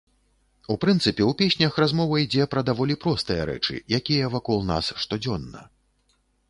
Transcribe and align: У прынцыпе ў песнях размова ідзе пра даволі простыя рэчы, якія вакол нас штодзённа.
У 0.75 0.77
прынцыпе 0.85 1.23
ў 1.25 1.31
песнях 1.41 1.77
размова 1.83 2.15
ідзе 2.23 2.47
пра 2.55 2.65
даволі 2.73 2.95
простыя 3.05 3.47
рэчы, 3.51 3.75
якія 4.01 4.33
вакол 4.39 4.59
нас 4.75 4.85
штодзённа. 5.05 5.61